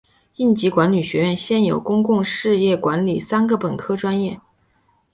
[0.37, 4.41] 应急管理学院现有公共事业管理三个本科专业。